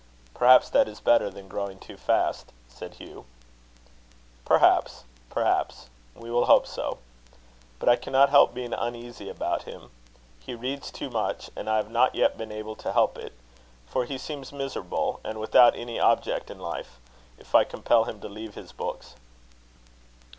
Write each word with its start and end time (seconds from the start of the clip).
"Perhaps 0.33 0.71
that 0.71 0.87
is 0.87 0.99
better 0.99 1.29
than 1.29 1.47
growing 1.47 1.77
too 1.77 1.95
fast," 1.95 2.51
said 2.67 2.95
Hugh. 2.95 3.25
"Perhaps 4.45 5.03
perhaps; 5.29 5.91
we 6.15 6.31
will 6.31 6.45
hope 6.45 6.65
so. 6.65 6.97
But 7.77 7.87
I 7.87 7.97
cannot 7.97 8.31
help 8.31 8.51
being 8.55 8.73
uneasy 8.73 9.29
about 9.29 9.61
him. 9.65 9.91
He 10.39 10.55
reads 10.55 10.89
too 10.89 11.11
much, 11.11 11.51
and 11.55 11.69
I 11.69 11.75
have 11.77 11.91
not 11.91 12.15
yet 12.15 12.35
been 12.35 12.51
able 12.51 12.75
to 12.77 12.91
help 12.93 13.15
it; 13.15 13.33
for 13.85 14.05
he 14.05 14.17
seems 14.17 14.51
miserable, 14.51 15.19
and 15.23 15.39
without 15.39 15.75
any 15.75 15.99
object 15.99 16.49
in 16.49 16.57
life, 16.59 16.99
if 17.37 17.53
I 17.53 17.63
compel 17.63 18.05
him 18.05 18.19
to 18.21 18.27
leave 18.27 18.55
his 18.55 18.71
books." 18.71 19.13